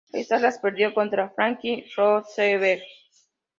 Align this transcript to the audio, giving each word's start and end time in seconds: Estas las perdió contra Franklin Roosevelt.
Estas 0.13 0.41
las 0.41 0.57
perdió 0.57 0.95
contra 0.95 1.29
Franklin 1.29 1.85
Roosevelt. 1.95 2.81